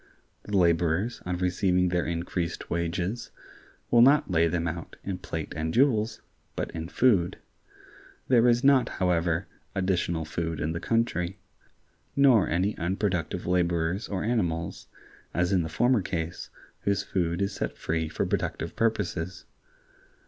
[0.41, 3.29] The laborers, on receiving their increased wages,
[3.91, 6.23] will not lay them out in plate and jewels,
[6.55, 7.37] but in food.
[8.27, 9.45] There is not, however,
[9.75, 11.37] additional food in the country;
[12.15, 14.87] nor any unproductive laborers or animals,
[15.35, 16.49] as in the former case,
[16.79, 19.45] whose food is set free for productive purposes.